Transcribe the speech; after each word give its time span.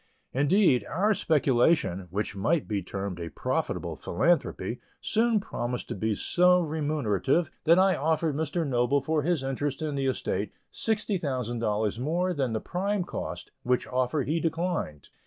Indeed, 0.33 0.83
our 0.89 1.13
speculation, 1.13 2.07
which 2.09 2.35
might 2.35 2.67
be 2.67 2.81
termed 2.81 3.19
a 3.19 3.29
profitable 3.29 3.95
philanthropy, 3.95 4.79
soon 4.99 5.39
promised 5.39 5.87
to 5.89 5.93
be 5.95 6.15
so 6.15 6.59
remunerative, 6.59 7.51
that 7.65 7.77
I 7.77 7.95
offered 7.95 8.35
Mr. 8.35 8.65
Noble 8.65 8.99
for 8.99 9.21
his 9.21 9.43
interest 9.43 9.79
in 9.83 9.93
the 9.93 10.07
estate, 10.07 10.53
$60,000 10.73 11.99
more 11.99 12.33
than 12.33 12.53
the 12.53 12.59
prime 12.59 13.03
cost, 13.03 13.51
which 13.61 13.85
offer 13.85 14.23
he 14.23 14.39
declined. 14.39 15.09